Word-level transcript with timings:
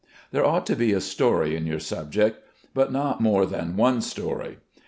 There 0.31 0.43
ought 0.43 0.65
to 0.65 0.75
be 0.75 0.93
a 0.93 0.99
story 0.99 1.55
in 1.55 1.67
your 1.67 1.79
subject, 1.79 2.39
but 2.73 2.91
not 2.91 3.21
more 3.21 3.45
than 3.45 3.77
one 3.77 4.01
story. 4.01 4.57